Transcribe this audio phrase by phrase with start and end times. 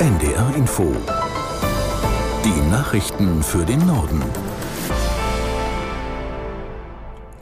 [0.00, 0.96] NDR Info.
[2.42, 4.22] Die Nachrichten für den Norden.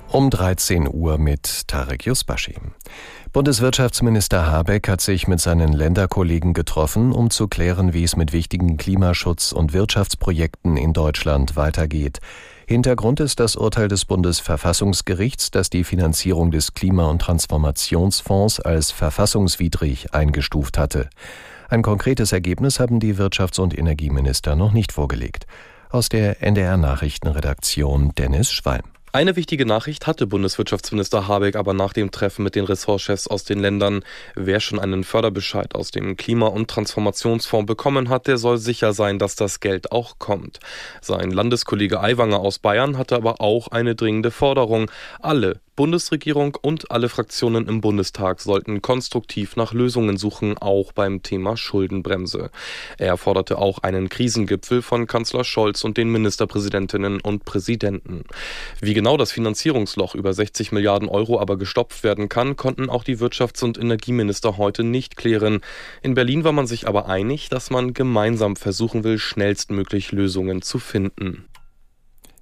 [0.08, 2.56] Um 13 Uhr mit Tarek Yusbashi.
[3.32, 8.76] Bundeswirtschaftsminister Habeck hat sich mit seinen Länderkollegen getroffen, um zu klären, wie es mit wichtigen
[8.76, 12.18] Klimaschutz- und Wirtschaftsprojekten in Deutschland weitergeht.
[12.66, 20.12] Hintergrund ist das Urteil des Bundesverfassungsgerichts, das die Finanzierung des Klima- und Transformationsfonds als verfassungswidrig
[20.12, 21.08] eingestuft hatte.
[21.70, 25.46] Ein konkretes Ergebnis haben die Wirtschafts- und Energieminister noch nicht vorgelegt.
[25.90, 28.84] Aus der NDR Nachrichtenredaktion Dennis Schwalm.
[29.12, 33.58] Eine wichtige Nachricht hatte Bundeswirtschaftsminister Habeck aber nach dem Treffen mit den Ressortchefs aus den
[33.58, 34.00] Ländern.
[34.34, 39.18] Wer schon einen Förderbescheid aus dem Klima- und Transformationsfonds bekommen hat, der soll sicher sein,
[39.18, 40.60] dass das Geld auch kommt.
[41.02, 44.90] Sein Landeskollege Aiwanger aus Bayern hatte aber auch eine dringende Forderung.
[45.20, 51.56] Alle Bundesregierung und alle Fraktionen im Bundestag sollten konstruktiv nach Lösungen suchen, auch beim Thema
[51.56, 52.50] Schuldenbremse.
[52.98, 58.24] Er forderte auch einen Krisengipfel von Kanzler Scholz und den Ministerpräsidentinnen und Präsidenten.
[58.80, 63.18] Wie genau das Finanzierungsloch über 60 Milliarden Euro aber gestopft werden kann, konnten auch die
[63.18, 65.60] Wirtschafts- und Energieminister heute nicht klären.
[66.02, 70.80] In Berlin war man sich aber einig, dass man gemeinsam versuchen will, schnellstmöglich Lösungen zu
[70.80, 71.44] finden.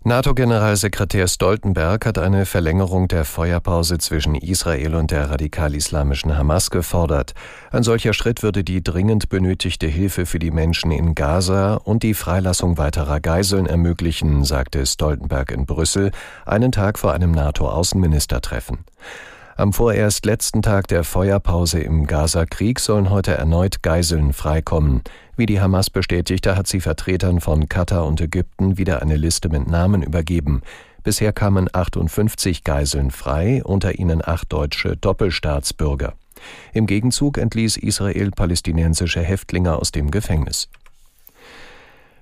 [0.06, 7.34] NATO-Generalsekretär Stoltenberg hat eine Verlängerung der Feuerpause zwischen Israel und der radikal-islamischen Hamas gefordert.
[7.72, 12.14] Ein solcher Schritt würde die dringend benötigte Hilfe für die Menschen in Gaza und die
[12.14, 16.12] Freilassung weiterer Geiseln ermöglichen, sagte Stoltenberg in Brüssel,
[16.44, 18.84] einen Tag vor einem NATO-Außenministertreffen.
[19.58, 25.00] Am vorerst letzten Tag der Feuerpause im Gaza-Krieg sollen heute erneut Geiseln freikommen.
[25.34, 29.66] Wie die Hamas bestätigte, hat sie Vertretern von Katar und Ägypten wieder eine Liste mit
[29.66, 30.60] Namen übergeben.
[31.04, 36.12] Bisher kamen 58 Geiseln frei, unter ihnen acht deutsche Doppelstaatsbürger.
[36.74, 40.68] Im Gegenzug entließ Israel palästinensische Häftlinge aus dem Gefängnis.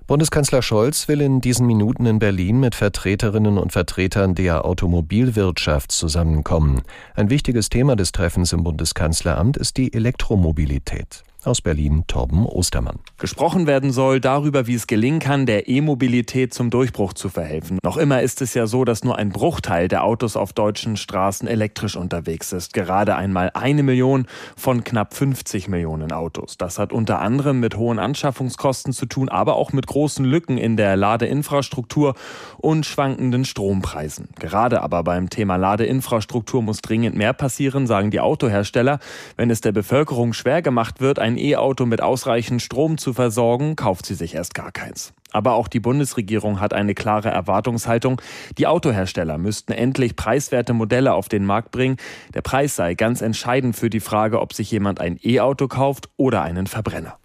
[0.07, 6.83] Bundeskanzler Scholz will in diesen Minuten in Berlin mit Vertreterinnen und Vertretern der Automobilwirtschaft zusammenkommen.
[7.15, 11.23] Ein wichtiges Thema des Treffens im Bundeskanzleramt ist die Elektromobilität.
[11.45, 12.99] Aus Berlin Torben Ostermann.
[13.19, 17.77] Gesprochen werden soll darüber, wie es gelingen kann, der E-Mobilität zum Durchbruch zu verhelfen.
[17.83, 21.47] Noch immer ist es ja so, dass nur ein Bruchteil der Autos auf deutschen Straßen
[21.47, 22.73] elektrisch unterwegs ist.
[22.73, 24.25] Gerade einmal eine Million
[24.57, 26.57] von knapp 50 Millionen Autos.
[26.57, 30.77] Das hat unter anderem mit hohen Anschaffungskosten zu tun, aber auch mit großen Lücken in
[30.77, 32.15] der Ladeinfrastruktur
[32.57, 34.29] und schwankenden Strompreisen.
[34.39, 38.99] Gerade aber beim Thema Ladeinfrastruktur muss dringend mehr passieren, sagen die Autohersteller.
[39.37, 44.05] Wenn es der Bevölkerung schwer gemacht wird, ein E-Auto mit ausreichend Strom zu versorgen, kauft
[44.05, 45.13] sie sich erst gar keins.
[45.31, 48.21] Aber auch die Bundesregierung hat eine klare Erwartungshaltung.
[48.57, 51.97] Die Autohersteller müssten endlich preiswerte Modelle auf den Markt bringen.
[52.33, 56.41] Der Preis sei ganz entscheidend für die Frage, ob sich jemand ein E-Auto kauft oder
[56.41, 57.17] einen Verbrenner.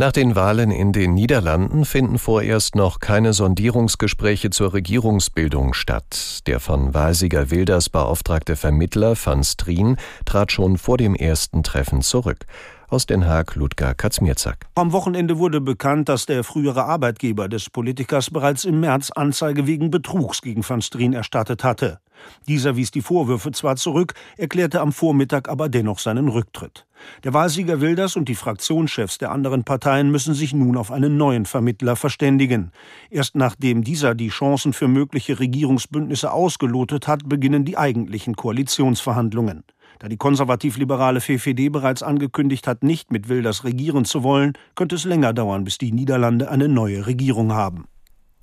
[0.00, 6.46] Nach den Wahlen in den Niederlanden finden vorerst noch keine Sondierungsgespräche zur Regierungsbildung statt.
[6.46, 12.46] Der von Wahlsieger Wilders beauftragte Vermittler van Strien trat schon vor dem ersten Treffen zurück.
[12.90, 14.66] Aus Den Haag Ludger Katzmierzak.
[14.74, 19.90] Am Wochenende wurde bekannt, dass der frühere Arbeitgeber des Politikers bereits im März Anzeige wegen
[19.90, 22.00] Betrugs gegen van Strien erstattet hatte.
[22.48, 26.86] Dieser wies die Vorwürfe zwar zurück, erklärte am Vormittag aber dennoch seinen Rücktritt.
[27.24, 31.44] Der Wahlsieger Wilders und die Fraktionschefs der anderen Parteien müssen sich nun auf einen neuen
[31.44, 32.72] Vermittler verständigen.
[33.10, 39.64] Erst nachdem dieser die Chancen für mögliche Regierungsbündnisse ausgelotet hat, beginnen die eigentlichen Koalitionsverhandlungen.
[39.98, 45.04] Da die konservativ-liberale VVD bereits angekündigt hat, nicht mit Wilders regieren zu wollen, könnte es
[45.04, 47.86] länger dauern, bis die Niederlande eine neue Regierung haben.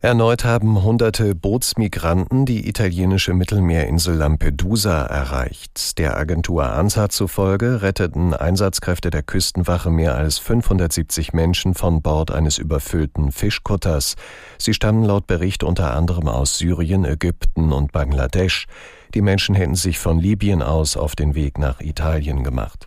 [0.05, 5.97] Erneut haben hunderte Bootsmigranten die italienische Mittelmeerinsel Lampedusa erreicht.
[5.97, 12.59] Der Agentur ANSA zufolge retteten Einsatzkräfte der Küstenwache mehr als 570 Menschen von Bord eines
[12.59, 14.13] überfüllten Fischkutters.
[14.59, 18.67] Sie stammen laut Bericht unter anderem aus Syrien, Ägypten und Bangladesch.
[19.16, 22.84] Die Menschen hätten sich von Libyen aus auf den Weg nach Italien gemacht.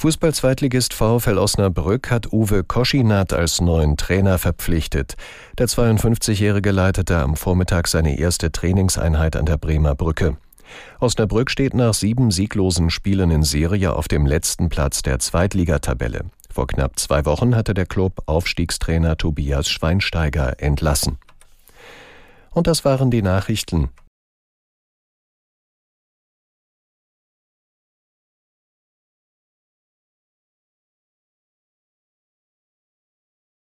[0.00, 5.14] Fußball-Zweitligist VfL Osnabrück hat Uwe Koschinat als neuen Trainer verpflichtet.
[5.58, 10.38] Der 52-Jährige leitete am Vormittag seine erste Trainingseinheit an der Bremer Brücke.
[11.00, 16.30] Osnabrück steht nach sieben sieglosen Spielen in Serie auf dem letzten Platz der Zweitligatabelle.
[16.50, 21.18] Vor knapp zwei Wochen hatte der Club Aufstiegstrainer Tobias Schweinsteiger entlassen.
[22.52, 23.90] Und das waren die Nachrichten.